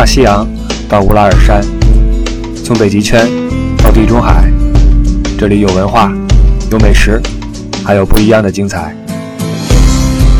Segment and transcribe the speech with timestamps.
[0.00, 0.48] 大西洋
[0.88, 1.62] 到乌拉尔山，
[2.64, 3.28] 从北极圈
[3.84, 4.50] 到地中海，
[5.38, 6.10] 这里有文化，
[6.70, 7.20] 有美食，
[7.84, 8.96] 还有不一样的精彩。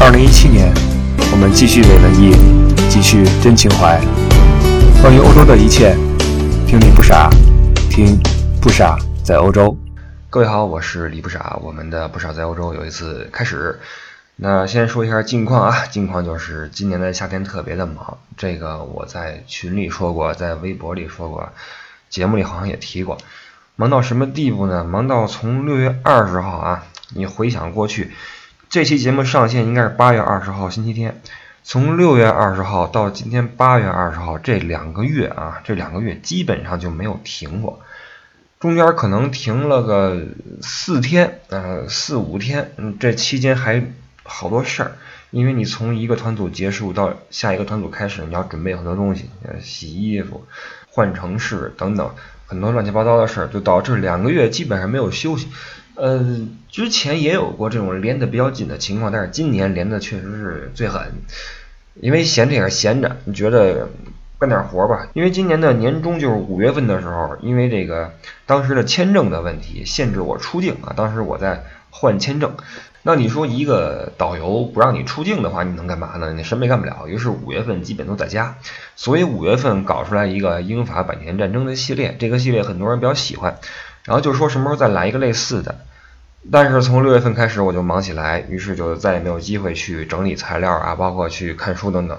[0.00, 0.72] 二零一七年，
[1.30, 2.34] 我们继续伪文艺，
[2.88, 4.00] 继续真情怀。
[5.02, 5.94] 关于欧洲的一切，
[6.66, 7.28] 听你不傻，
[7.90, 8.18] 听
[8.62, 9.76] 不傻在欧洲。
[10.30, 13.78] 各位好，我是李不傻，我们的不傻在欧洲有一次开始。
[14.42, 21.52] 那先说一下近况啊，近况就是今年的夏天特别的忙，这个我在群里说过，在微博里说过，
[22.08, 23.18] 节目里好像也提过，
[23.76, 24.82] 忙到什么地步呢？
[24.82, 28.12] 忙到从六月二十号啊，你回想过去，
[28.70, 31.20] 这期节目上线应该是八月二十号星期天，
[31.62, 37.80] 从六月二十号到今天八月二十号这两个月啊，这两个月基本上就没有停过，
[38.58, 40.18] 中间可能停了个
[40.62, 43.84] 四天，呃四五天，这期间还。
[44.32, 44.92] 好多事儿，
[45.32, 49.28] 因为你从一个团组结束到下一个团组开始，你要准备很多东西，
[49.60, 50.44] 洗衣服、
[50.88, 52.10] 换城市等等，
[52.46, 55.48] 很多乱七八糟的事儿，就导致两个月基本上没有休息。
[55.96, 61.12] 呃，之前也有过这种连的比较紧的情况，但是今年连的确实是最狠，
[61.96, 63.90] 因为闲着也是闲着，你觉得
[64.38, 65.08] 干点活吧？
[65.12, 68.14] 因为今年的年终就是五月份的时候，因为这个
[68.46, 71.64] 当时的签证的问题限制我出境啊，当时我在
[72.00, 72.54] 换签证。
[73.02, 76.32] 那你说一个导游不让你出境的话，你能干嘛呢？
[76.32, 77.06] 你什么也干不了。
[77.06, 78.56] 于是五月份基本都在家，
[78.96, 83.58] 所以五月份搞出来一个英法百年战争的系列，这个系列很多人比较喜欢。
[84.04, 85.76] 然后就说什么时候再来一个类似的。
[86.50, 92.18] 但是从六月份开始我就忙起来，于是就再也没有机会去整理材料啊，包括去看书等等，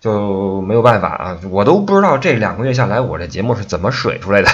[0.00, 1.38] 就没有办法啊。
[1.50, 4.50] 我都不知道这两个月下来我这节目是怎么水出来的，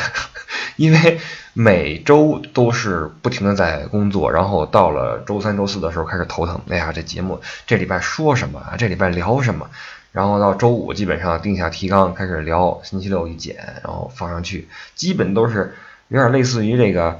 [0.79, 1.21] 因为。
[1.55, 6.61] 每周都是不停的在工作，然后到了周三、周四的时候开始头疼。
[6.69, 8.77] 哎呀，这节目这礼拜说什么啊？
[8.79, 9.69] 这礼拜聊什么？
[10.13, 15.75] 然后到周五基本上定下提纲开始聊，星期六一剪，然后放上去，基本都是
[16.07, 17.19] 有点类似于这个。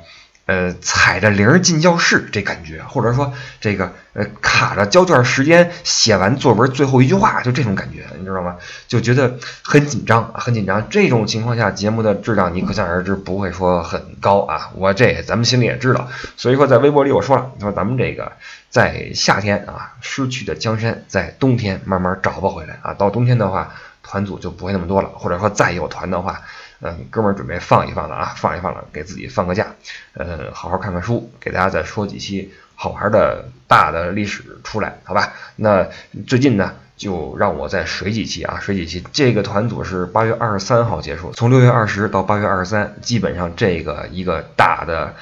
[0.49, 8.57] 呃，踩着铃进教室这感觉，或者说这个呃卡着交卷时间写完作文最后一句话，就这种感觉，你知道吗？
[8.87, 10.89] 就觉得很紧张，很紧张。
[10.89, 14.71] 这种情况下，节目的质量你可想而知不会说很高啊。
[14.75, 16.09] 我这咱们心里也知道，
[16.39, 18.33] 所以说在微博里我说了，说咱们这个
[18.71, 22.95] 在夏天啊失去的江山，在冬天慢慢找不回来啊。
[22.95, 26.41] 到冬天的话，团组就不会那么多了，或者说再有团的话。
[26.81, 29.67] 嗯，哥们儿准备放一放了啊，放一放了，给自己放个假，
[30.13, 35.33] 呃，好好看看书，给大家再说几期好玩的大的历史出来，好吧？
[35.57, 35.89] 那
[36.29, 39.05] 最近呢，就让我再水几期啊，水几期。
[39.13, 45.17] 这个团组是八月二十三号结束，从六月二十到八月二十三，基本上这个一个大的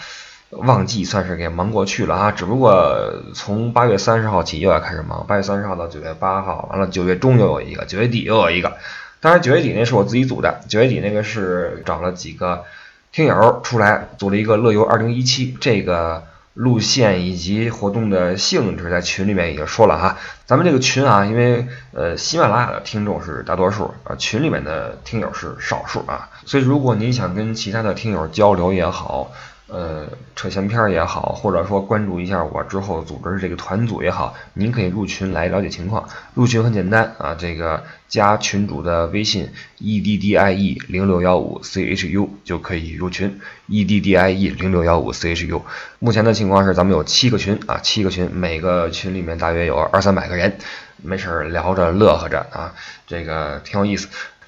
[0.51, 2.33] 旺季算是给忙过去了啊。
[2.33, 8.77] 只不过从八月三十号起又要开始忙，八月三十号到九月八号，完了九月中又有一个，九月底又有一个。
[9.21, 10.61] 当然，九月底那是我自己组的。
[10.69, 12.65] 九月底那个是找了几个
[13.13, 20.19] 听友出来组了一个乐游二零一七，这个路线以及活动的性质在群里面已经说了哈。
[20.45, 29.33] 咱们这个群啊，因为呃喜马拉雅的听众是大多数啊，群里面的听友是少数啊，所以如果您想跟其他的听友交流也好。
[29.69, 30.07] 呃，
[30.37, 36.09] 扯闲篇儿也好，或者说关注一下我之后组织这个团组也好，您可以入群来了解情况。
[36.35, 44.49] 入群很简单啊，这个加群主的微信 e d d i e 零六幺五 c h u 就可以入群 e d d i e
[44.51, 45.61] 零六幺五 c h u。
[45.99, 50.59] 目前的情况是咱们有七个群啊，七个群，每个群里面大约有二三百个人，
[51.03, 52.73] 没事儿聊着乐呵着啊，
[53.09, 54.07] 这个挺有意思。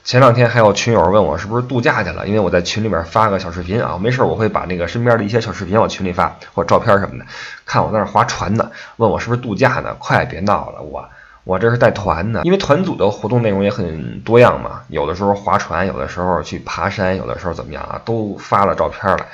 [0.08, 7.26] 前两天还有群友问我是不是度假去了，因为我在群里边发个小视频啊，没事我会把那个身边的一些小视频往群里发或者照片什么的，
[7.66, 9.94] 看我在那划船呢，问我是不是度假呢？
[9.98, 11.06] 快别闹了，我
[11.44, 19.26] 我这是带团呢，因为团组的活动内容也很多样嘛，有的时候划船，有的时候去爬山，有的时候怎么样啊，都发了照片了。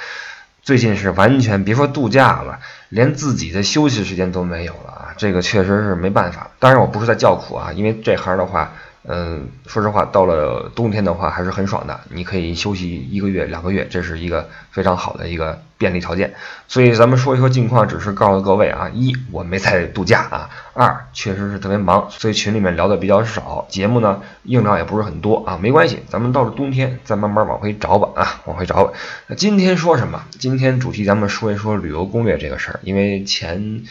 [0.65, 2.59] 最近是完全别说度假了，
[2.89, 6.51] 连自己的休息时间都没有了啊，这个确实是没办法。
[6.59, 8.73] 当然我不是在叫苦啊，因为这行的话。
[9.07, 16.33] 嗯，说实话，到了冬天的话还是很爽的，你可以休息一个月、两个月，这是一个非常好的一个便利条件。
[16.69, 28.93] 所以咱们说一说近况，只是告诉各位啊，一我没在度假啊，二确实是特别忙，所以群里面聊的比较少，节目呢硬料也不是很多啊，没关系，咱们到了冬天再慢慢往回找吧啊，往回找吧。
[29.27, 30.25] 那今天说什么？
[30.39, 33.83] 今天主题咱们说一说旅游攻略这个事儿，因为前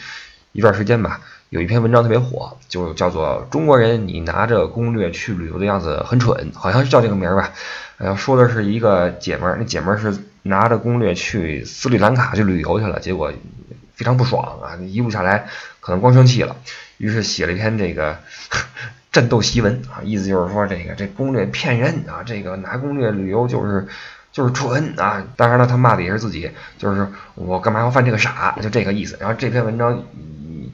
[0.50, 1.20] 一段时间吧。
[1.50, 7.52] 有一篇文章特别火，就叫做《中国人你拿着攻略去旅游的样子很蠢》，好像是叫这个名儿吧。
[7.98, 10.12] 呃，说的是一个姐们儿，那姐们儿是
[10.42, 13.32] 拿着攻略去斯里兰卡去旅游去了，结果
[13.94, 15.46] 非常不爽啊，一路下来
[15.78, 16.56] 可能光生气了，
[16.98, 18.18] 于是写了一篇这个
[19.12, 23.86] 战斗檄文啊，意思就是说这个这攻略骗人啊，这个拿攻略旅游就是
[24.32, 25.22] 就是蠢啊。
[25.36, 27.06] 当然了，他骂的也是自己，就是
[27.36, 29.16] 我干嘛要犯这个傻，就这个意思。
[29.20, 30.02] 然后这篇文章。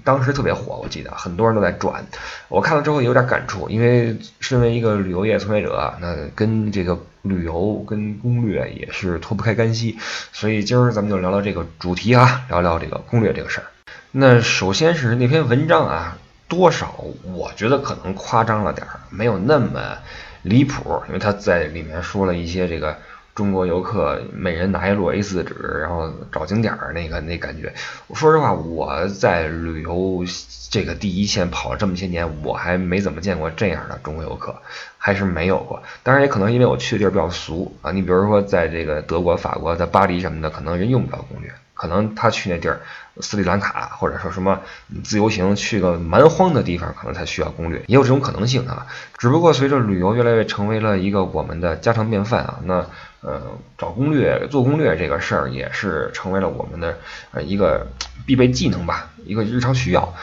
[0.04, 2.04] 当时特别火，我记得很多人都在转。
[2.48, 9.98] 我看了之后有点感触，因为身为一个旅游业从业者，那跟这个旅游跟攻略也是脱不开干系。
[10.32, 13.66] 所以今儿咱们就聊聊这个主题啊，聊聊这个攻略这个事儿。
[14.10, 16.18] 那首先是那篇文章啊，
[16.48, 17.04] 多少
[17.34, 19.98] 我觉得可能夸张了点儿，没有那么
[20.42, 22.96] 离谱，因为他在里面说了一些这个。
[23.40, 27.72] 中国游客每人拿一摞 A4 纸，然后找景点儿，那个那感觉。
[28.12, 30.22] 说实话，我在旅游
[30.68, 34.54] 这个第一线跑了这么些年，我还没怎么见过这样的中国游客，
[34.98, 35.82] 还是没有过。
[36.02, 37.90] 当然，也可能因为我去的地儿比较俗啊。
[37.92, 42.80] 你比如说，在这个德国、法国，在巴黎什么的，可能人用不着攻略，可能他去那地儿，
[43.20, 44.60] 斯里兰卡或者说什么
[45.02, 48.86] 自由行去个蛮荒的地方，可能才需要攻略，也有这种可能性啊。
[49.16, 52.84] 只不过随着旅游越来越成为了一个我们的家常便饭啊，那。
[53.22, 53.40] 呃，
[53.76, 56.98] 找攻略、做攻略这个事儿也是成为了我们的
[57.32, 57.86] 呃一个
[58.26, 60.14] 必备技能吧，一个日常需要。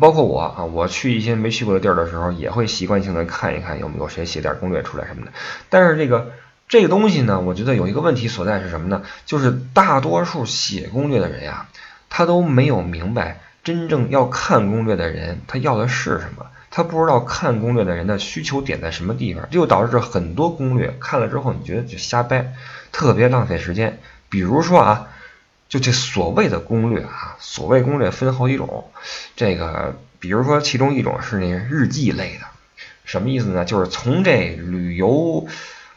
[0.00, 5.32] 包括我啊，我去一些没去过的地儿的时候，也会习惯性的看一看有没有谁写点攻略出来什么的。
[5.68, 6.32] 但是这个
[6.66, 9.02] 这个东西呢，我觉得有一个问题所在是什么呢？
[9.26, 11.68] 就是大多数写攻略的人呀，
[12.08, 16.46] 他都没有明白真正要看攻略的人他要的是什么。
[16.76, 22.52] 他不知道看攻略的人的需求点在什么地方，就导致很多攻略看了之后，你觉得就瞎掰，
[22.90, 24.00] 特别浪费时间。
[24.28, 25.06] 比如说啊，
[25.68, 28.90] 就这所谓的攻略啊，所谓攻略分好几种，
[29.36, 32.46] 这个比如说其中一种是那日记类的，
[33.04, 33.64] 什么意思呢？
[33.64, 35.46] 就是从这旅游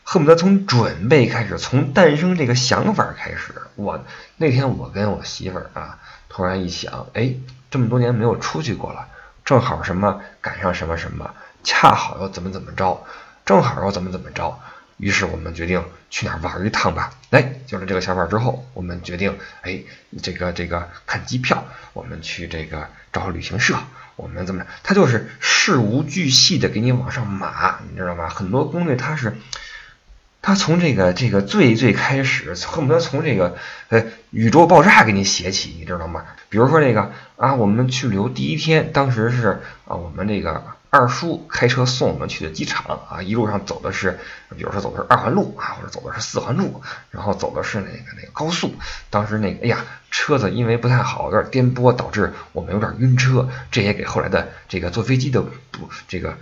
[0.03, 3.63] 恨不得从准备开始，从诞生这个想法开始。
[3.73, 4.05] 我
[4.37, 5.97] 那天我跟我媳妇儿啊，
[6.29, 7.33] 突然一想，哎，
[7.71, 9.07] 这么多年没有出去过了。
[9.47, 11.33] 正好什么赶上什么什么，
[11.63, 13.07] 恰好又怎么怎么着，
[13.45, 14.59] 正好又怎么怎么着，
[14.97, 17.13] 于是我们决定去哪儿玩一趟吧。
[17.29, 19.81] 哎，有了这个想法之后，我们决定，哎，
[20.21, 21.63] 这个这个看机票，
[21.93, 23.77] 我们去这个找旅行社，
[24.17, 24.69] 我们怎么着？
[24.83, 28.27] 他就是事无巨细的给你往上码，你知道吗？
[28.27, 29.37] 很多攻略他是。
[30.47, 33.57] 他从这个这个最最开始，恨不得从这个
[33.89, 36.23] 呃宇宙爆炸给你写起，你知道吗？
[36.47, 40.63] 比如说这个啊，我们去旅游第一天，当时是啊，我们这个。
[40.89, 44.17] 二叔开车送我们去的机场啊，一路上走的是，
[44.55, 48.73] 比如说走的是二环路啊，或者走的是四环路，然后走的是那个那个高速。
[49.09, 56.37] 当时那个，哎呀，车子因为不太好，有点颠簸，导致我们有点晕车，这也给后来的这个坐飞机的不这个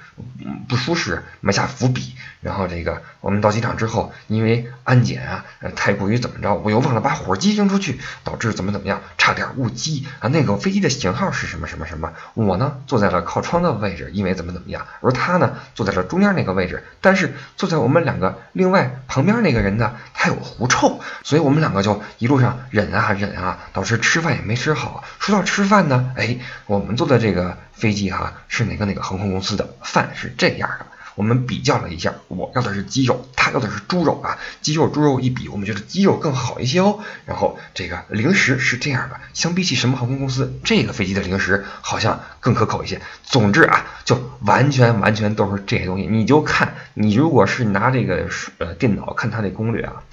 [0.69, 2.15] 不舒适埋下伏笔。
[2.41, 5.43] 然后这个我们到机场之后，因为安检啊
[5.75, 10.29] 太过于怎么着，我又忘了把火机扔出去，导致怎么怎么样，差点误机啊。
[10.29, 12.13] 那个飞机的型号是什么什么什么？
[12.35, 14.85] 我呢坐在了靠窗的位置，因为怎怎么怎么样？
[15.01, 25.03] 而他呢，坐在了中间那个位置，但是坐在我们两个另外旁边那个人呢，他有狐臭，所以我们两个就一路上忍啊忍啊，导致吃饭也没吃好。
[25.19, 30.85] 说到吃饭呢，哎，我们坐的这个飞机哈是哪个哪个航空公司的饭是这样的。
[31.15, 34.37] 我们比较了一下，我要的是鸡肉，他要的是猪肉啊。
[34.61, 36.99] 鸡肉猪肉一比，我们觉得鸡肉更好一些哦。
[37.25, 43.01] 然后这个零食是这样的，相比起什么航空公司，这个飞机的零食好像更可口一些。
[43.23, 46.05] 总之啊，就完全完全都是这些东西。
[46.05, 50.03] 你就看，你如果是拿这个呃电脑看它那攻略啊，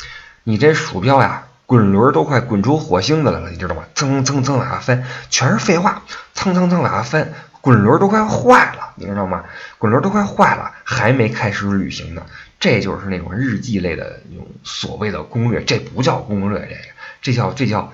[0.45, 3.85] 你这鼠标呀，滚轮都快滚出火星子来了，你知道吗？
[3.95, 6.03] 蹭蹭蹭往下翻，全是废话，
[6.35, 7.33] 蹭蹭蹭往下翻。
[7.63, 9.45] 滚轮都快坏了，你知道吗？
[9.79, 12.27] 滚轮都快坏了，还没开始旅行呢。
[12.61, 16.83] 这就是那种日记类的那种所谓的攻略，这不叫攻略，这个
[17.23, 17.91] 这叫这叫，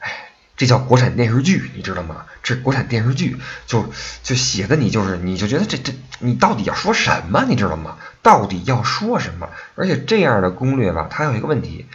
[0.00, 0.10] 哎，
[0.56, 2.24] 这叫国产电视剧，你知道吗？
[2.42, 3.36] 这国产电视剧
[3.68, 3.88] 就
[4.24, 7.98] 就写的你就是你就觉得这这你到底要说什么，你知道吗？
[8.20, 9.48] 到底要说什么？
[9.76, 11.86] 而且这样的攻略吧，它有一个问题，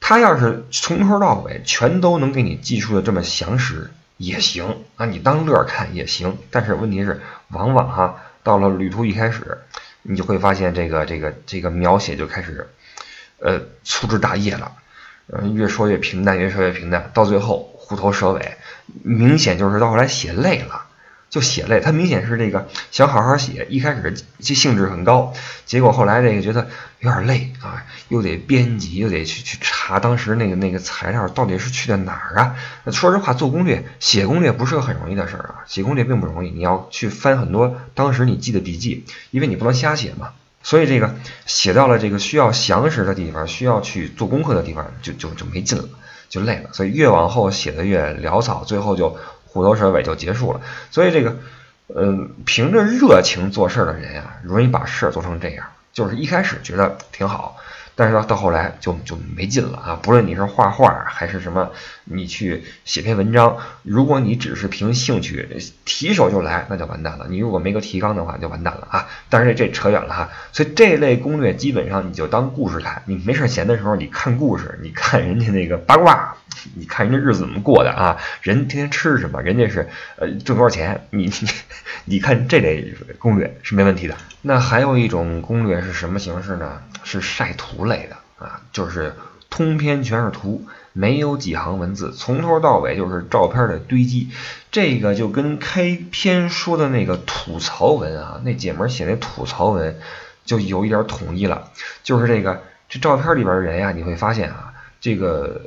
[0.00, 3.90] 他要是从头到尾全都能给你记述的这么详实。
[4.16, 9.60] 也行啊，你当乐看也行，但是问题是，往往哈到了旅途一开始，
[10.02, 12.68] 你就会发现这个这个这个描写就开始，
[13.38, 14.72] 呃粗枝大叶了，
[15.32, 18.58] 嗯越说越平淡，越说越平淡，到最后虎头蛇尾，
[19.02, 20.84] 明显就是到后来写累了。
[21.30, 25.32] 就写累，他明显是这个想好好写，一开始这兴致很高，
[25.64, 26.68] 结果后来这个觉得
[26.98, 32.56] 有点累啊，又得编辑，又得去去查当时那个那个材料到底是去的哪儿啊。
[32.90, 40.30] 说实话，做攻略、写攻略不是个很容易的事儿啊，写攻略并不容易，你要去翻很多当时你记的笔记，因为你不能瞎写嘛。
[40.64, 41.14] 所以这个
[41.46, 45.84] 写到了这个需要详实的地方，需要去做功课的地方，就就就没劲了，
[46.28, 46.70] 就累了。
[46.72, 49.16] 所以越往后写的越潦草，最后就。
[49.52, 50.60] 虎头蛇尾就结束了，
[50.92, 51.36] 所以这个，
[51.94, 55.66] 嗯，凭着热情做事的人呀，容易把事儿做成这样。
[55.92, 57.56] 就是一开始觉得挺好。
[57.94, 59.98] 但是到到后来就就没劲了啊！
[60.02, 61.70] 不论你是画画还是什么，
[62.04, 65.48] 你去写篇文章，如果你只是凭兴趣
[65.84, 67.26] 提手就来，那就完蛋了。
[67.28, 69.08] 你如果没个提纲的话，就完蛋了啊！
[69.28, 70.30] 但是这这扯远了哈。
[70.52, 76.36] 所以这类攻略基本上你就当故事看，你没事闲的时候你看故事，你看人家那个八卦，
[76.74, 78.16] 你看人家日子怎么过的啊？
[78.40, 79.42] 人天天吃什么？
[79.42, 81.06] 人家是呃挣多少钱？
[81.10, 81.30] 你
[82.06, 84.16] 你看这类攻略是没问题的。
[84.42, 86.80] 那还有一种攻略是什么形式呢？
[87.02, 89.14] 是晒图类的啊，就是
[89.48, 94.28] 通篇全是图，没有几行文字，从头到尾就是照片的堆积。
[94.70, 99.98] 这个就跟开篇说的那个吐槽文啊，那姐们写那吐槽文
[100.44, 101.70] 就有一点统一了。
[102.02, 105.62] 就是这个这照片里边的人呀，你会发现啊，这个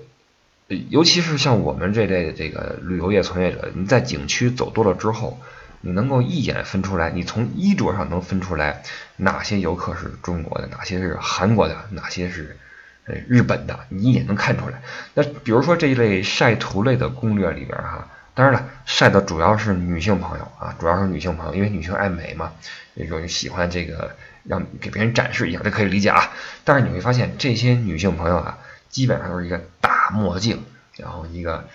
[0.89, 5.39] 尤其是像我们这类的这个旅游业从业者，你在景区走多了之后。
[5.85, 8.83] 你能够一眼分出来，你从衣着上能分出来
[9.17, 12.57] 哪些游客是中国的，哪些是韩国的，哪些是
[13.05, 14.81] 呃日本的，你一眼能看出来。
[15.13, 22.53] 那比如说这一类晒图类的攻略里边哈，当然了，晒的主要是女性朋友啊，主要是女性朋友，因为女性爱美嘛，
[22.93, 26.31] 那种喜欢这个让给别人展示一下，这可以理解啊。
[26.63, 30.63] 但是你会发现这些女性朋友啊，基本上都是一个大墨镜，
[30.95, 31.67] 然后一个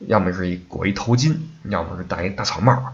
[0.00, 2.92] 要么是一裹一头巾，要么是戴一大草帽。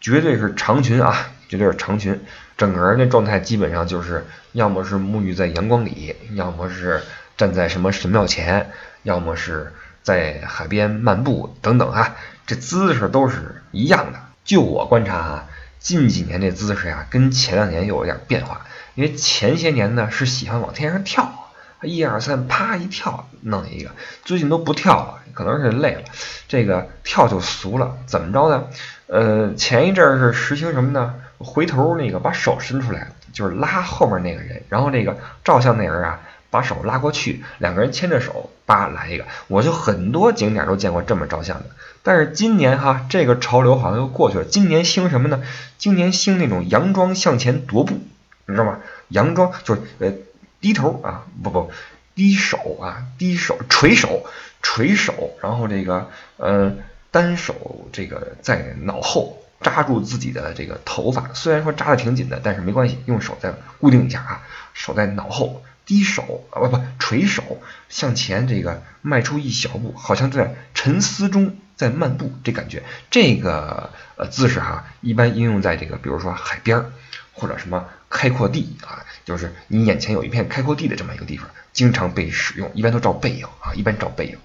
[0.00, 2.20] 绝对是长裙啊，绝对是长裙，
[2.56, 7.02] 整个人的状态基本上就是要么是沐浴在阳光里，要么是
[7.36, 8.70] 站在什么神庙前，
[9.02, 9.72] 要么是
[10.02, 14.20] 在海边漫步等等啊，这姿势都是一样的。
[14.44, 15.48] 就我观察啊，
[15.80, 21.50] 近几年这姿势呀，跟前两年有点变化，因为前些年呢是喜欢往天上跳，
[21.82, 23.90] 一二三，啪一跳弄一个，
[24.24, 26.02] 最近都不跳了，可能是累了，
[26.46, 28.68] 这个跳就俗了，怎么着呢？
[29.06, 31.14] 呃，前一阵儿是实行什么呢？
[31.38, 36.20] 回头那个把手伸出来，就是拉后面那个人，然后那个照相那人啊，
[36.50, 39.26] 把手拉过去，两个人牵着手，叭来一个。
[39.48, 41.66] 我就很多景点都见过这么照相的。
[42.02, 44.44] 但是今年哈，这个潮流好像又过去了。
[44.44, 45.42] 今年兴什么呢？
[45.78, 48.00] 今年兴那种佯装向前踱步，
[48.46, 48.78] 你知道吗？
[49.10, 50.12] 佯装就是呃
[50.60, 51.70] 低头啊，不不
[52.14, 54.24] 低手啊，低手垂手
[54.62, 56.08] 垂手，然后这个
[56.38, 56.72] 呃。
[57.16, 64.42] 单手这个在脑后扎住自己的这个头发，虽然说扎的挺紧的，但是没关系，用手再固定一下啊。
[64.74, 67.42] 手在脑后，低手啊不不垂手
[67.88, 76.92] 向前这个迈出一小步，好像在沉思中在漫步，这感觉这个呃姿势哈，一般应用在这个比如说海边儿
[77.32, 84.36] 或者什么开阔地啊，就是你眼前有一片开阔地的这么一个地方，经常被使用，一般都照背影啊，一般照背影。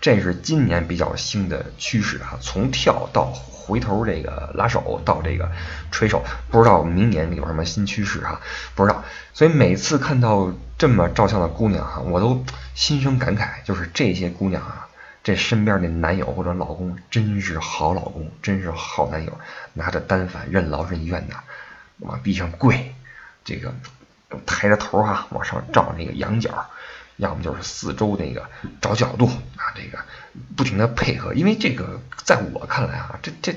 [0.00, 5.50] 这是今年比较新的趋势哈，从跳到回头这个拉手到这个
[5.90, 8.40] 吹手，不知道明年有什么新趋势哈，
[8.74, 9.04] 不知道。
[9.34, 14.88] 所以每次看到这么照相的姑娘哈，我都心生感慨，就是这些姑娘啊，
[15.22, 19.38] 这身边的男友或者老公真是好老公，真是好男友，
[19.74, 21.34] 拿着单反任劳任怨的
[21.98, 22.94] 往地上跪，
[23.44, 23.74] 这个
[24.46, 26.68] 抬着头哈往上照那个仰角。
[27.16, 28.48] 要么就是四周那个
[28.80, 29.98] 找角度啊，这个
[30.56, 33.56] 不停的配合，因为这个在我看来啊，这这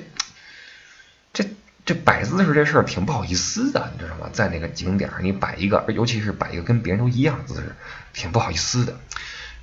[1.32, 1.46] 这
[1.86, 4.32] 这摆姿势这事儿挺不好意思的，你知道吗？
[4.34, 7.76] 在那个景点你摆一个，尤其是摆一个跟别人都一样的姿势，
[8.14, 8.98] 挺不好意思的。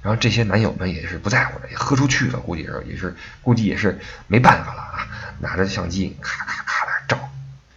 [0.00, 3.98] 然后这些男友们也是不在乎的，也喝出去了，估计是也是估计也是
[4.28, 5.08] 没办法了啊，
[5.40, 6.77] 拿着相机咔咔咔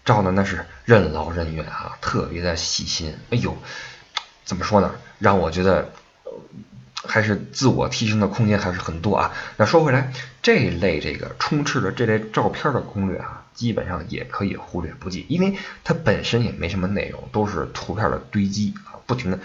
[0.05, 3.17] 照，的那是任劳任怨啊，特别的细心。
[3.29, 3.58] 哎呦，
[4.46, 4.91] 怎么说呢？
[5.20, 5.91] 让我觉得。
[7.03, 9.34] 还是自我提升的空间还是很多啊。
[9.58, 19.39] 那说回来，这类这个充斥着这类照片的攻略啊，基本上也可以忽略不计，因为它本身也没什么内容，都是图片的堆积啊，不停的。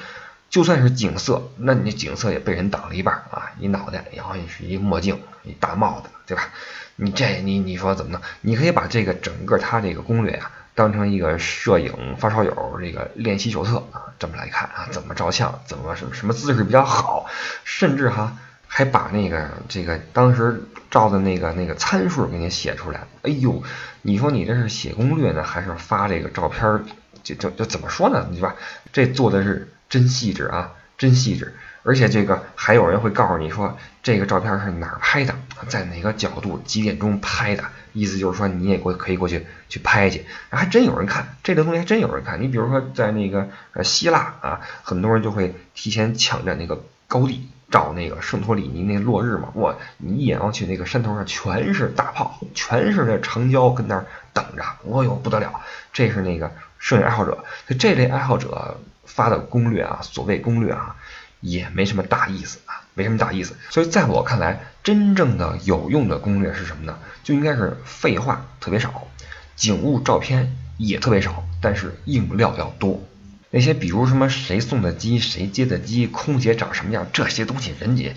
[0.51, 6.51] 就算是景色，那你景色也被人挡了一半啊，一脑袋，然后你是一墨镜，一大帽子，对吧？
[6.97, 8.21] 你这你你说怎么弄？
[8.41, 10.51] 你可以把这个整个他这个攻略啊。
[10.75, 17.31] 当成一个摄影发烧友这个练习手册啊，这么来看啊，怎么照相，怎么什么什么姿势比较好，
[17.65, 18.37] 甚至哈
[18.67, 23.07] 还把那个这个当时照的那个那个参数给你写出来。
[23.23, 23.63] 哎呦，
[24.03, 26.85] 你说你这是写攻略呢，还是发这个照片？
[27.23, 28.29] 就就就怎么说呢？
[28.31, 28.55] 对吧？
[28.93, 31.57] 这做的是真细致啊，真细致。
[31.85, 35.35] 而且这个还有人会告诉你说，这个照片是哪儿拍的，
[35.69, 42.41] 在哪个角度，几点钟拍的，意思就是说你也过可以过去去拍去，还真有人看，这个东西还真有人看。
[42.43, 43.49] 你比如说在那个
[43.83, 55.61] 希腊啊，很多人就会提前抢占那个高地照那个圣托里尼那落日嘛，哇，你一眼望去，那个山头上全是大炮，全是那长焦跟那儿等着，哦哟不得了，
[55.93, 57.45] 这是那个摄影爱好者，
[57.79, 60.97] 这类爱好者发的攻略啊，所谓攻略啊，
[61.41, 63.57] 也没什么大意思啊，没什么大意思。
[63.71, 66.99] 所以在我看来，真正的有用的攻略是什么呢？
[67.23, 69.07] 就应该是废话特别少，
[69.55, 73.03] 景物照片也特别少，但是硬料要多。
[73.51, 78.15] 那些比如什么谁送的鸡，谁接的鸡，空姐长什么样，这些东西人家，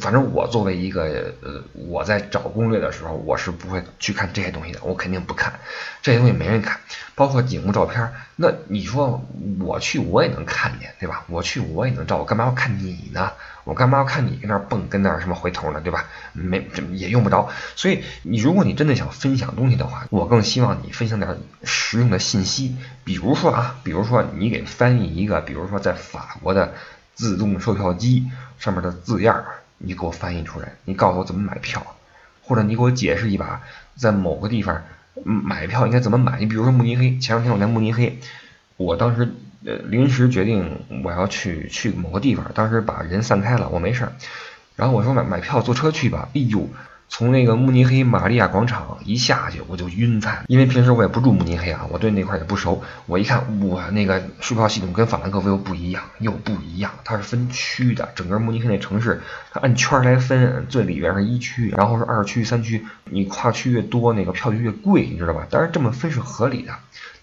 [0.00, 5.52] 反正我作为一个呃，我在找攻略的时候，我是不会去看这些东西的，我肯定不看
[6.02, 6.80] 这些东西，没人看，
[7.14, 9.24] 包括景物照片，那你说
[9.60, 11.24] 我去我也能看见，对吧？
[11.28, 13.30] 我去我也能照，我干嘛要看你呢？
[13.62, 16.04] 我干嘛要看你跟那蹦，跟那什么回头呢，对吧？
[16.34, 17.48] 没，也用不着。
[17.76, 22.76] 所以你如果你真的想分享东西的话，我更希望你分享点实用的信息。
[23.04, 26.74] 比如说啊，比如说你给翻译一个，比如说在法国的
[27.14, 28.24] 自动售票机
[28.58, 29.44] 上面的字样，
[29.78, 30.72] 你给我翻译出来。
[30.84, 31.84] 你告诉我怎么买票，
[32.42, 33.62] 或者你给我解释一把
[33.96, 34.82] 在某个地方
[35.24, 36.38] 买票应该怎么买。
[36.38, 38.18] 你比如说慕尼黑，前两天我在慕尼黑，
[38.76, 39.34] 我当时。
[39.66, 44.12] 呃，临时决定我要去去某个地方，当时把人散开了，我没事儿。
[44.76, 46.28] 然后我说买买票坐车去吧。
[46.34, 46.68] 哎呦，
[47.08, 52.82] 从那个慕尼黑玛利亚广场一下去我就晕菜，因为平时我也不住慕尼黑啊，我对那块也不熟。
[53.06, 56.90] 我一看，哇，那个售票系统跟法兰克福又不一样，又不一样。
[57.04, 65.46] 它是分区的，整个慕尼黑那城市它按圈来分，最里边是一区，然后是二区、三区，你跨区越多，那个票就越贵，你知道吧？
[65.50, 66.72] 当然这么分是合理的。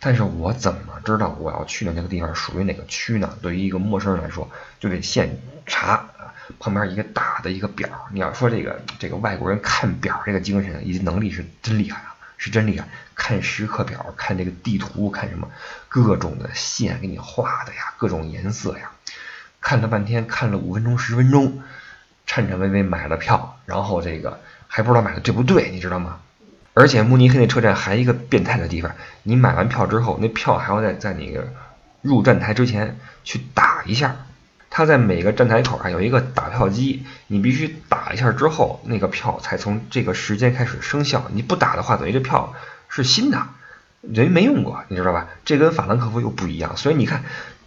[0.03, 3.29] 但是我怎么知道我要去的那个地方属于哪个区呢？
[3.41, 6.09] 对于一个陌生人来说，就得现查，
[6.59, 7.89] 旁边一个大的一个表。
[8.11, 12.87] 你要说这个这个外国人看表这个精神以及能力是真厉害啊，是真厉害。
[13.13, 15.47] 看时刻表，看这个地图，看什么
[15.87, 18.91] 各种的线给你画的呀，各种颜色呀，
[19.59, 21.61] 看了半天，看了五分钟十分钟，
[22.25, 26.19] 颤颤巍巍买了票，然后这个还不知道买的对不对，你知道吗？
[26.73, 31.53] 而且慕尼黑那车站还一个变态的地方，你买完票之后，那票还要在在那个
[32.01, 34.15] 入站台之前去打一下。
[34.71, 41.29] 它在每个站台口啊有一个打票机，你必须打一下之后，那个票才从这个时间开始生效。
[41.33, 42.55] 你不打的话，等于这票
[42.89, 43.43] 是新的，
[44.01, 45.27] 人没用过，你知道吧？
[45.45, 46.75] 这跟法兰克福又不一样。
[46.75, 47.23] 所以你看，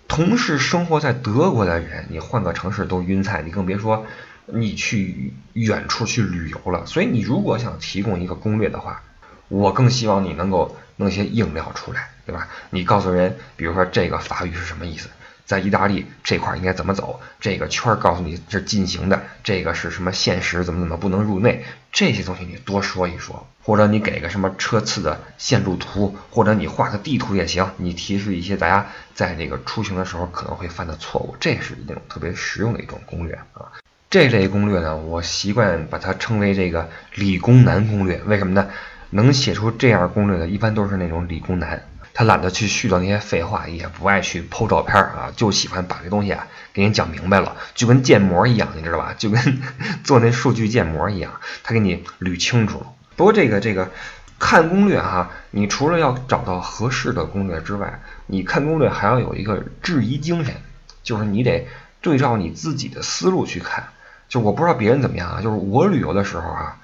[0.08, 4.04] 同是生活在德国的人，你换个城市都晕菜，你更别说。
[4.46, 9.00] 你去远处去旅游了，所以你如果想提供一个攻略的话，
[9.48, 12.46] 我更希望你能够弄些硬料出来，对吧？
[12.68, 15.08] 你告诉人，比如说这个法语是什么意思，
[15.44, 33.70] 在意大利这块应该怎么走，这个圈告诉你是进行的，这个是什么限时，怎么怎么不能入内，这些东西你多说一说，或者你给个什么车次的线路图，或者你画个地图也行，你提示一些大家在这个出行的时候可能会犯的错误，这是一种特别实用的一种攻略啊。
[34.08, 38.22] 这类攻略呢，我习惯把它称为这个理工男攻略。
[38.24, 38.70] 为什么呢？
[39.10, 49.14] 能写出这样攻略的，一般都是那种理工男，他懒得去絮叨那些废话，也不爱去剖照片啊，就喜欢把这东西啊给你讲明白了，就跟建模一样，你知道吧？
[49.18, 49.60] 就跟
[50.04, 52.86] 做那数据建模一样，他给你捋清楚了。
[53.16, 53.90] 不过这个这个
[54.38, 60.54] 看攻略哈，你除了要找到合适的攻略之外，你看攻略还要有一个质疑精神，
[61.02, 61.66] 就是你得
[62.00, 63.88] 对照你自己的思路去看。
[64.28, 66.78] 就我不知道别人怎么样啊，就是我旅游的时候啊，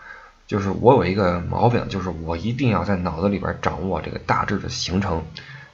[0.50, 5.22] 就是我有一个毛病，就是我一定要在脑子里边掌握这个大致的行程，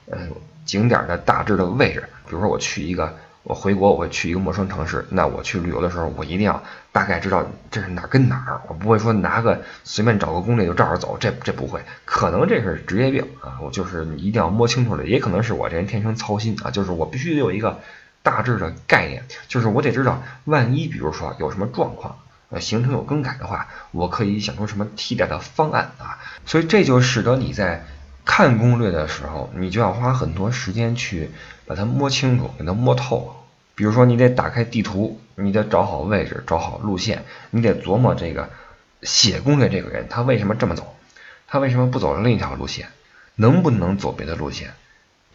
[0.07, 0.19] 呃，
[0.65, 2.03] 景点的大致的位置。
[2.27, 6.61] 比如说我去一个，我回国，我去一个陌生城市，那我去旅游的时候，我一定要
[6.91, 17.79] 大概知道这是哪跟哪儿，我不会说拿个随便找个攻略就照着走，这这不会，可能这是职业病啊，我就是一定要摸清楚了，也可能是我这人天生操心啊，就是我必须得有一个。
[18.23, 22.17] 大致的概念就是我得知道，万一比如说有什么状况，
[22.49, 26.17] 呃，行程有更改的话，我可以想出什么替代的方案啊。
[26.45, 27.85] 所以这就使得你在
[28.23, 31.29] 看攻略的时候，你就要花很多时间去
[31.65, 33.35] 把它摸清楚，给它摸透。
[33.75, 38.49] 比如说，你得打开地图，你得找好位置，找好路线，你得琢磨这个
[39.03, 40.95] 写攻略这个人他为什么这么走，
[41.47, 42.87] 他为什么不走另一条路线，
[43.35, 44.73] 能不能走别的路线？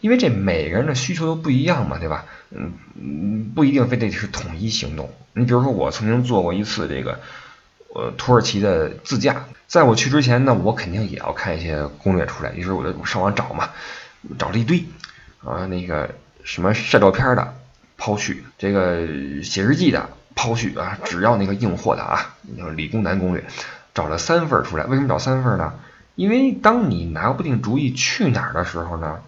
[0.03, 2.25] 因为这每个人的需求都不一样嘛，对吧？
[2.51, 5.09] 嗯嗯，不一定非得是统一行动。
[5.31, 7.21] 你比如说，我曾经做过一次这个
[7.95, 13.69] 呃土耳其的自驾，在我去之前呢，我肯定也要看一些攻略出来，于是我就上网找嘛，
[14.37, 14.83] 找了一堆
[15.41, 16.13] 啊，那个
[16.43, 17.55] 什么晒照片的
[17.95, 19.07] 抛去，这个
[19.41, 22.35] 写日记的抛去啊，只要那个硬货的啊，
[22.75, 23.45] 理工男攻略，
[23.93, 24.83] 找了三份出来。
[24.83, 25.75] 为什么找三份呢？
[26.15, 29.21] 因为当你拿不定主意去哪儿的时候呢？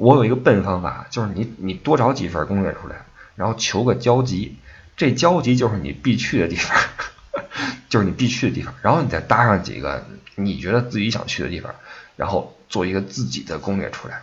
[0.00, 3.04] 我有一个笨方法，就是你你多找几份攻略出来，
[3.36, 4.56] 然后求个交集，
[4.96, 6.74] 这交集就是你必去的地方，
[7.90, 11.74] 就是你必去的地方，然后你再搭上几个你觉得自己想去的地方，
[12.16, 14.22] 然后做一个自己的攻略出来。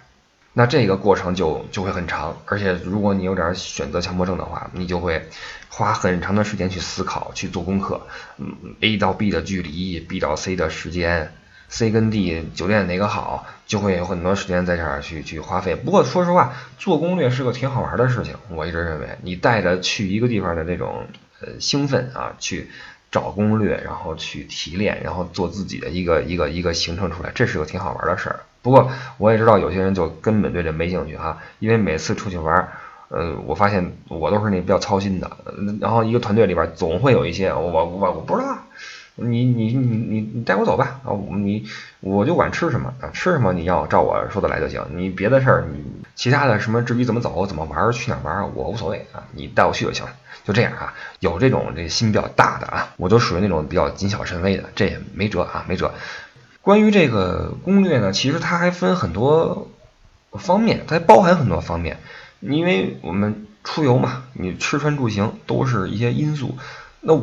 [0.54, 5.30] 那这个过程就就会很长，而且如果你有点选择强迫症的话，你就会
[5.70, 8.08] 花很长的时间去思考、去做功课。
[8.40, 11.32] 嗯，A 到 B 的距离，B 到 C 的时间
[11.70, 15.76] ，C 跟 D 酒店哪个好，就会有很多时间在这儿去去花费。
[15.76, 18.36] 不过说实话，做攻略是个挺好玩的事情。
[18.50, 21.08] 我一直认为，你带着去一个地方的那种
[21.42, 22.70] 呃兴奋啊，去
[23.12, 28.40] 找攻略，然后去提炼，然后做自己的一个一个一个行程出来，这是个挺好玩的事儿。
[28.62, 32.68] 不过我也知道有些人就根本对这没兴趣哈，因为每次出去玩，
[33.08, 35.38] 呃，我发现我都是那比较操心的，
[35.80, 38.58] 然后一个团队里边总会有一些我我我不知道，
[39.20, 41.66] 你你你你你带我走吧啊，你
[42.00, 45.84] 我就管吃什么啊，吃什么你要照我说的来就行，你别的事儿你
[46.16, 50.12] 其他的什么至于怎么走怎么玩去哪玩我无所谓啊，你带我去就行了，
[50.44, 55.94] 就这样啊，有这种这心比较大的啊，我就属于那种比较谨小慎微的，这也没辙啊，没辙。
[56.62, 59.68] 关于这个攻略呢，其实它还分很多
[60.34, 61.98] 方面，它包含很多方面。
[62.40, 66.56] 因为我们出游嘛，你吃穿住行都是一些因素。
[67.02, 67.14] 那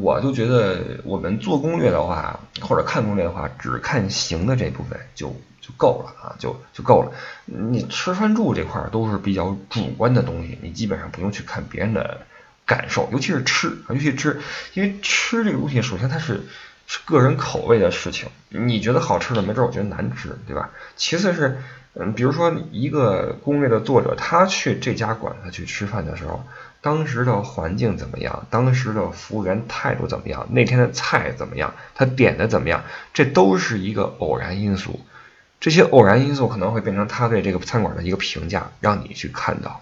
[0.00, 5.28] 我就觉得，我们做攻略的话，或者看攻略的话，只看行的这部分就
[5.60, 7.12] 就够了啊，就就够了。
[7.46, 12.20] 你吃穿住这块都是比较主观的东西，你基本上不用去看别人的
[12.66, 14.40] 感受，尤其是吃，尤其吃，
[14.74, 16.42] 因为吃这个东西，首先它是。
[16.84, 20.68] 是个人口味的事情，你觉得好吃的，没准我觉得难吃，对吧？
[20.96, 21.56] 其次是，
[21.94, 26.44] 嗯，比如说一个攻略的作者，他去这家馆子去吃饭的时候，
[26.82, 28.46] 当时的环境怎么样？
[28.50, 30.46] 当时的服务员态度怎么样？
[30.50, 31.72] 那天的菜怎么样？
[31.94, 32.84] 他点的怎么样？
[33.14, 35.00] 这都是一个偶然因素，
[35.60, 39.80] 这些偶然因素可能会变成他对这个餐馆的一个评价，让你去看到。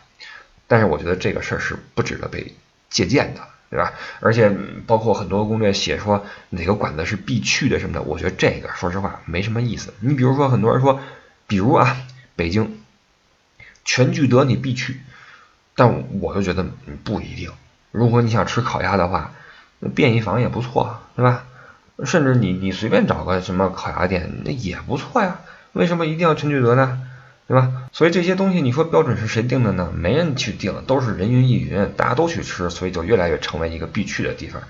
[0.69, 2.55] 但是我觉得这个事儿是不值得被
[2.89, 3.41] 借鉴的。
[3.71, 3.93] 对吧？
[4.19, 4.51] 而且
[4.85, 9.95] 包括很多攻略写说哪个馆子是必去的什么的，我觉得这个说实话没什么意思。
[10.01, 11.01] 你比如说很多人说，
[11.47, 11.97] 比如啊，
[12.35, 12.81] 北京
[13.85, 14.99] 全聚德你必去，
[15.81, 16.63] 但我就觉得
[17.05, 17.51] 不一定。
[17.91, 19.33] 如果你想吃烤鸭的话，
[19.79, 21.45] 那便宜坊也不错，对吧？
[22.05, 25.39] 甚至你你随便找个什么烤鸭店，那也不错呀。
[25.73, 27.01] 为什么一定要全聚德呢？
[27.49, 27.73] 对吧？
[27.93, 29.91] 所以这些东西，你说标准是谁定的呢？
[29.97, 34.61] 没人去定，都是人云亦云，大家都去吃，所以就越来越成为一个必去的地方。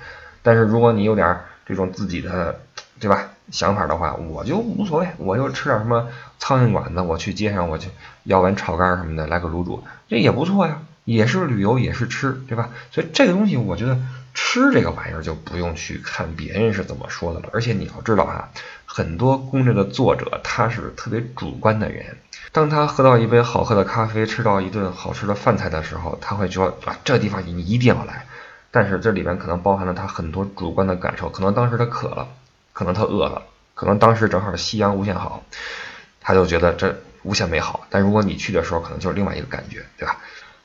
[0.42, 2.60] 但是如果你有点这种自己的，
[3.00, 3.30] 对吧？
[3.50, 6.06] 想法的话，我就无所谓，我就吃点什么
[6.38, 7.90] 苍蝇馆子，我去街上我去
[8.22, 12.70] 要碗炒肝什么的，来个卤煮，这也不错呀，也是旅游，也是吃，对吧？
[12.90, 13.98] 所以这个东西，我觉得
[14.34, 17.48] 吃这个玩意儿就不用去看别人是怎么说的了。
[17.52, 18.50] 而且你要知道哈，
[18.86, 22.16] 很多攻略的作者他是特别主观的人。
[22.52, 28.26] 当他喝到一杯好喝的咖啡，吃到一顿好吃的饭菜的时候，他会说啊，这地方你一定要来。
[28.72, 32.28] 但是这里面可能包含了他很多主观的感受，可能当时他渴了，
[32.72, 33.42] 可能他饿了，
[33.74, 35.42] 可能当时正好夕阳无限好，
[36.20, 37.86] 他就觉得这无限美好。
[37.90, 40.18] 但如果你去的时候，可能就是另外一个感觉，对吧？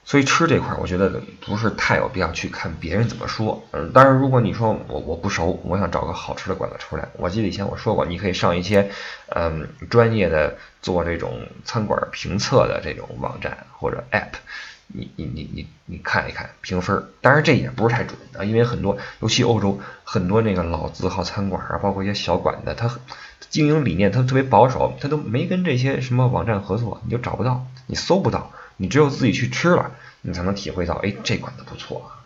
[0.08, 3.64] 所以吃这块，我觉得不是太有必要去看别人怎么说。
[3.72, 8.92] 嗯，当然，如果你说我我不熟，我想找个好吃的馆子出来，我记得以前我说过，你可以上一些
[9.30, 14.34] 嗯专业的做这种餐馆评测的这种网站或者 app，
[14.88, 17.04] 你你你你你看一看评分。
[17.22, 22.96] 当然这也不是太准啊，因为很多尤其欧洲很多那个老字号餐馆啊，包括一些小馆子，它
[23.50, 28.52] 经营理念它特别保守，它都没跟这些什么网站合作，你就找不到，你搜不到。
[28.78, 32.24] 你只有自己去吃了，你才能体会到，哎，这馆子不错啊。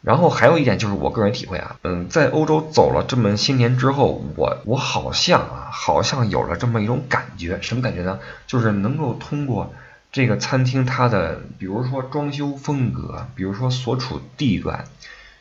[0.00, 8.20] 然后还有一点就是我个人体会啊，嗯，在欧洲走了这么些年之后，我我好像啊，好像有了这么一种感觉，什么感觉呢？
[8.46, 9.74] 就是能够通过
[10.12, 14.84] 这个餐厅它的，比如说装修风格，比如说所处地段，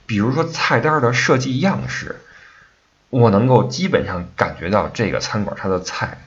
[0.07, 2.19] 比如说菜单的设计样式，
[3.11, 6.17] 我能够基本上感觉到这个餐馆它的菜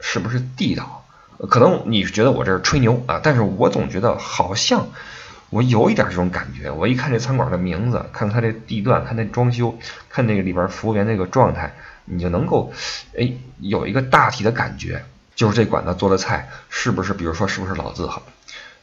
[0.00, 1.03] 是不是地道。
[1.48, 4.86] 可能你觉得我这是吹牛啊，但是我总觉得好像
[5.50, 6.70] 我有一点这种感觉。
[6.70, 9.76] 我一看这餐馆的名字，看它这地段，看那装修，
[10.08, 12.72] 看那个里边服务员那个状态，你就能够
[13.18, 18.22] 哎有一个大体的感觉，就是这馆子做的菜是不是，比如说是不是老字号，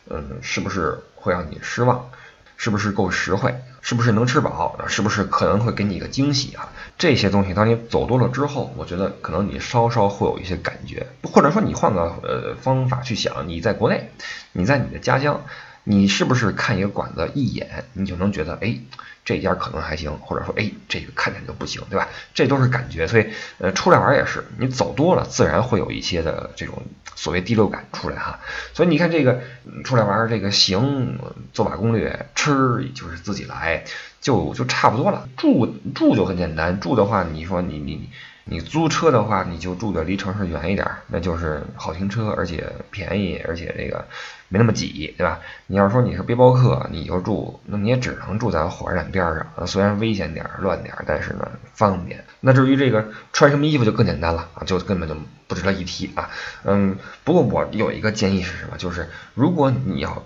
[0.09, 2.09] 嗯，是不是会让你失望，
[2.57, 3.55] 是不是够实惠。
[3.81, 4.77] 是不是能吃饱？
[4.87, 6.69] 是不是可能会给你一个惊喜啊？
[6.97, 14.11] 这些东西，当你走多了之后，我觉得可能你稍稍会有一些感觉，或者说你换个呃方法去想，你在国内，
[14.53, 15.41] 你在你的家乡，
[15.83, 18.77] 你是不是看一个馆子一眼，你就能觉得，哎，
[19.23, 22.09] 这家可能还行，或者说，哎，这个看起来就不行，对吧？
[22.33, 23.07] 这都是感觉。
[23.07, 23.27] 所以，
[23.59, 26.81] 呃，出来玩也是，你走多了，自然会有一些的这种
[27.15, 28.39] 所谓第六感出来哈。
[28.73, 29.41] 所以你看这个
[29.83, 31.19] 出来玩，这个行，
[31.53, 33.83] 做把攻略，吃就是自己来，
[34.19, 35.27] 就就差不多了。
[35.37, 37.95] 住住就很简单，住的话，你说你你。
[37.95, 38.09] 你
[38.43, 44.05] 你租车的话，你就住的离城市远一点，那就是好停车，而且便宜，而且这个
[44.49, 45.39] 没那么挤，对吧？
[45.67, 52.25] 你要说你是背包客，你就住，那你也只能住在火车站边上，虽然危险点、乱点，但是呢方便。
[52.39, 55.15] 那至于这个穿什么衣服就更简单了啊，就根本就
[55.47, 56.31] 不值得一提啊。
[56.63, 58.77] 嗯，不过我有一个建议是什么？
[58.77, 60.23] 就是如果你要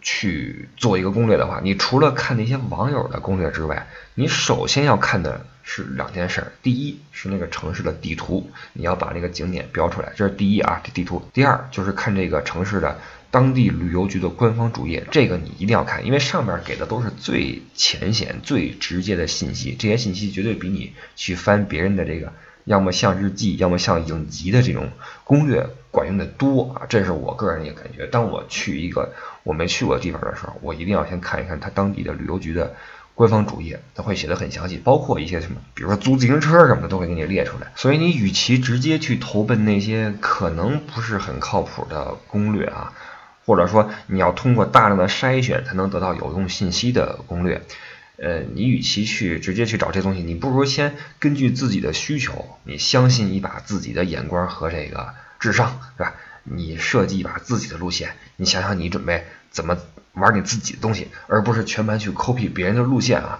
[0.00, 5.46] 去做一个攻略的话，你除了看那些网友的攻略之外，你首先要看的。
[5.62, 11.22] 是两件事，第一是那个城市的地图，你要把那个景点标出来，这是第一啊，这地图。
[11.32, 12.98] 第二就是看这个城市的
[13.30, 22.32] 当地旅游局的官方主页，这个你一定要看，因为上面给的都是最浅显、最直接的信息，这些信息绝对比你去翻别人的这个，
[22.64, 24.90] 要么像日记，要么像影集的这种
[25.24, 26.86] 攻略管用的多啊。
[26.88, 28.06] 这是我个人的感觉。
[28.06, 32.74] 当我去一个我没去过的地方的时候，我一定要先看一看他当地的旅游局的。
[33.22, 37.70] 官方主页它会写的很详细，包括一些什么，比如说租自行车什么的都会给你列出来。
[37.76, 42.92] 所以你与其直接去投奔那些可能不是很靠谱的攻略啊，
[43.46, 47.62] 或者说你要通过大量的筛选才能得到有用信息的攻略，
[48.16, 56.14] 呃，你与其去直接去找这东西，你不如先根据自己的需求，你相信一把自己的眼光和这个智商，是吧？
[56.42, 59.78] 你设计一把自己的路线，你想想你准备怎么。
[60.14, 63.38] 玩你自己的东西，而不是全盘去 copy 别人的路线啊。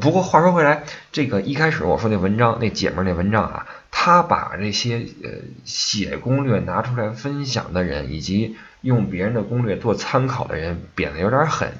[0.00, 5.30] 不过话说回来，这个一开始我说那文章，那姐们那文章啊，他把这些呃
[5.64, 11.72] 写攻略拿出来分享的人，以及用别人的攻略做参考的人，贬得有点狠。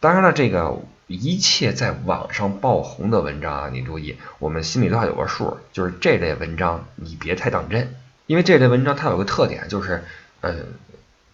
[0.00, 7.94] 当然了，这个一切在网上爆红的文章啊，你注意，我们心里都要有个数，就是这类文章你别太当真，
[8.26, 10.02] 因为这类文章它有个特点，就是
[10.40, 10.56] 呃。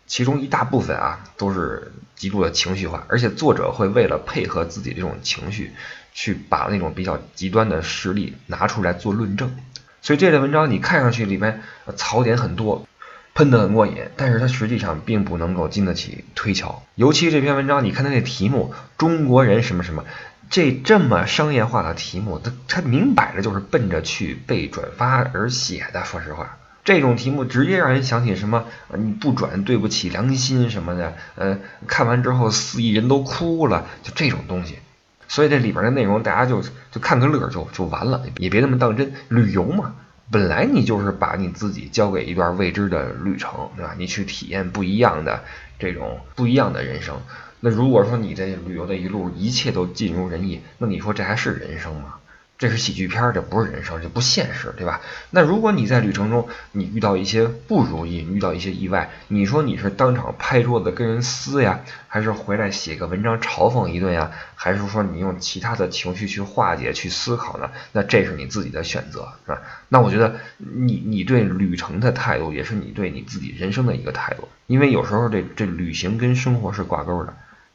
[0.07, 5.73] 其中一大部分啊都是极度的情绪化，而且作者会为了配合自己这种情绪，
[6.13, 9.55] 去把那种比较极端的事例拿出来做论证。
[10.03, 11.63] 所以这类文章你看上去里面
[11.97, 12.87] 槽点很多，
[13.35, 16.85] 喷得很过瘾，但是它实际上并不能够经得起推敲。
[16.95, 20.05] 尤其这篇文章，你看它那题目“中国人什么什么”，
[20.51, 26.05] 这这么商业化的题目，它它明摆着就是奔着去被转发而写的。
[26.05, 26.59] 说实话。
[26.85, 28.67] 这种题目直接让人想起什么？
[28.95, 31.17] 你不转对不起良心什么的。
[31.35, 34.79] 呃，看完之后四亿人都哭了，就这种东西。
[35.27, 39.15] 所以这里边的内容大家就就看个乐就就完了，也别那么当真。
[39.29, 39.95] 旅游嘛，
[40.31, 43.95] 本来你就是把你自己交给一段未知的旅程，对吧？
[43.97, 45.43] 你去体验不一样的
[45.79, 47.19] 这种不一样的人生。
[47.61, 52.17] 那如果说你这旅游的一路一切都尽如人意，那你说这还是人生吗？
[52.65, 55.03] 这是喜剧片，这不是人生，这不现实，对吧？
[55.29, 67.71] 那如果你在旅程中你遇到一些不如意，遇到一些意外，你说你是当场拍桌子跟人撕呀，还是回来写个文章嘲讽一顿呀，还是说你用其他的情绪去化解、去思考呢？
[67.93, 69.61] 那这是你自己的选择，是吧？
[69.91, 77.35] 那我觉得你你对旅程的态度，也是你对你自己人生的一个态度，因为有时候这这旅行跟生活是挂钩的。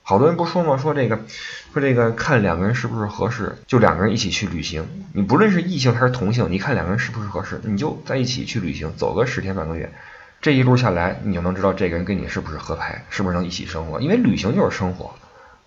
[0.09, 0.75] 好多人不说吗？
[0.75, 1.19] 说这个，
[1.71, 4.83] 说这个，看两个人是不是合适，就两个人一起去旅行。
[5.13, 9.93] 你不论是异性还是同性，你看两个人是不是合适，你就在一起去旅行，走个十天半个月，
[10.41, 14.01] 这一路下来，你就能知道这个人跟你是不是合拍，是不是能一起生活。
[14.01, 15.13] 因为旅行就是生活，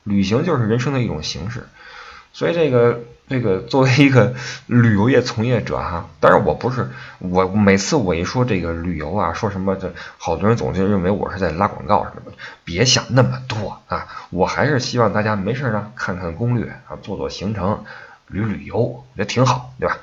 [0.03, 1.63] 旅行就是人生的一种形式。
[2.33, 2.99] 所以这个
[3.33, 4.35] 这个作为一个
[4.67, 17.83] 旅游业从业者哈，当然我不是我每次我一说这个旅游啊，说什么这好多人总是认为我是在拉广告什么的，别想那么多啊，我还是希望大家没事呢看看攻略啊，做做行程，
[18.29, 19.97] 旅旅游也挺好，对吧？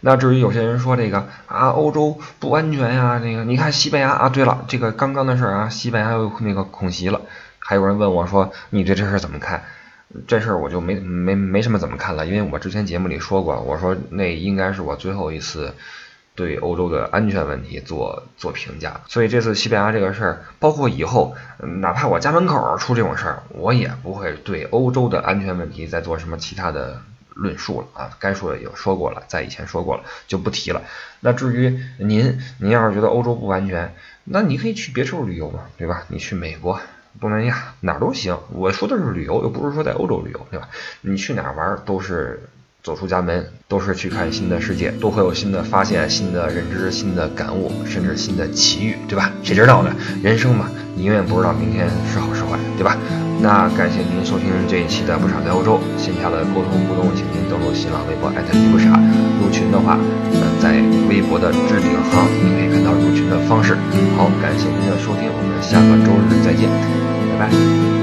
[0.00, 7.22] 那至于有些人说这个啊欧洲不安全呀，那个你看西班牙啊，对了，这个刚刚的事啊，西班牙又那个恐袭了，
[7.58, 9.64] 还有人问我说你对这事怎么看？
[10.26, 15.74] 这事儿我就没没没什么怎么看了，因为我之前节目里说过，我说那应该是我最后一次
[16.34, 21.34] 对欧洲的安全问题做做评价，所以这次西班牙这个事儿，包括以后
[21.80, 27.00] 哪怕我家门口出这种事儿，我也不会对欧洲的安全问题再做什么其他的
[27.34, 30.82] 论述了啊，该说的也说过了，在以前说过了就不提了。
[31.20, 36.04] 那至于您，您要是觉得欧洲不安全，那你可以去别处旅游嘛，对吧？
[36.08, 36.80] 你去美国。
[37.20, 40.68] 东南亚哪儿都行，我说的是旅游，又不是说在欧洲旅游，对吧？
[41.00, 42.48] 你去哪儿玩都是
[42.82, 49.32] 走出家门，都是去看新的世界，都会有新的发现、新的认知、新的感悟，甚至新的奇遇，对吧？
[49.42, 49.94] 谁知道呢？
[50.22, 52.96] 人生嘛，你永远不知道明天是好是坏，对吧？
[53.40, 58.88] 那感谢您收听这一期的不傻在欧洲线下的沟通互动，请您登录新浪微博艾特不傻
[59.40, 59.98] 入群的话，
[60.32, 63.76] 嗯，在微博的置顶行你可以看到入群的方式。
[64.16, 66.68] 好，感谢您的收听，我们下个周日再见，
[67.38, 67.95] 拜拜。